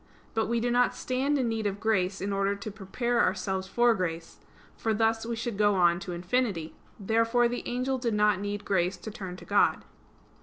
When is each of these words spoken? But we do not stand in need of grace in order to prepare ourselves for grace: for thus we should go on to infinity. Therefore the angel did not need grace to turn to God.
But 0.33 0.47
we 0.47 0.59
do 0.59 0.71
not 0.71 0.95
stand 0.95 1.37
in 1.37 1.47
need 1.47 1.67
of 1.67 1.79
grace 1.79 2.21
in 2.21 2.33
order 2.33 2.55
to 2.55 2.71
prepare 2.71 3.21
ourselves 3.21 3.67
for 3.67 3.93
grace: 3.93 4.39
for 4.75 4.95
thus 4.95 5.27
we 5.27 5.35
should 5.35 5.59
go 5.59 5.75
on 5.75 5.99
to 5.99 6.11
infinity. 6.11 6.73
Therefore 6.99 7.47
the 7.47 7.61
angel 7.67 7.99
did 7.99 8.15
not 8.15 8.39
need 8.39 8.65
grace 8.65 8.97
to 8.97 9.11
turn 9.11 9.35
to 9.35 9.45
God. 9.45 9.83